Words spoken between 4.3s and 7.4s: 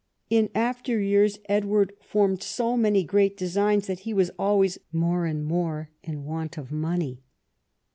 always more and more in want of money.